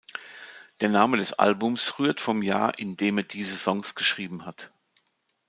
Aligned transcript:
Der 0.79 0.89
Name 0.89 1.17
des 1.17 1.33
Albums 1.33 1.99
rührt 1.99 2.19
vom 2.21 2.41
Jahr, 2.41 2.79
in 2.79 2.97
dem 2.97 3.19
er 3.19 3.23
diese 3.23 3.55
Songs 3.55 3.93
geschrieben 3.93 4.47
hat. 4.47 4.73